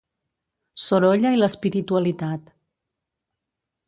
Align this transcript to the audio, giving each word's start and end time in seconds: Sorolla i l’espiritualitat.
Sorolla 0.85 1.33
i 1.35 1.41
l’espiritualitat. 1.41 2.49